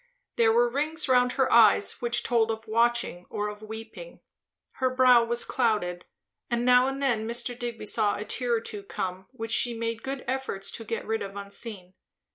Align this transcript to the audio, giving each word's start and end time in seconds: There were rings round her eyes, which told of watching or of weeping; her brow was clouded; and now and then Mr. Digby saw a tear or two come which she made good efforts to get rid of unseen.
There 0.35 0.51
were 0.51 0.67
rings 0.67 1.07
round 1.07 1.33
her 1.33 1.53
eyes, 1.53 2.01
which 2.01 2.23
told 2.23 2.49
of 2.49 2.67
watching 2.67 3.27
or 3.29 3.49
of 3.49 3.61
weeping; 3.61 4.21
her 4.77 4.89
brow 4.89 5.23
was 5.23 5.45
clouded; 5.45 6.07
and 6.49 6.65
now 6.65 6.87
and 6.87 7.03
then 7.03 7.27
Mr. 7.27 7.55
Digby 7.55 7.85
saw 7.85 8.15
a 8.15 8.25
tear 8.25 8.55
or 8.55 8.61
two 8.61 8.81
come 8.81 9.27
which 9.31 9.51
she 9.51 9.75
made 9.77 10.01
good 10.01 10.25
efforts 10.27 10.71
to 10.71 10.83
get 10.83 11.05
rid 11.05 11.21
of 11.21 11.35
unseen. 11.35 11.93